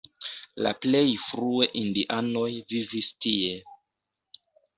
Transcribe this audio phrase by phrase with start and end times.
[0.67, 3.53] La plej frue indianoj vivis tie.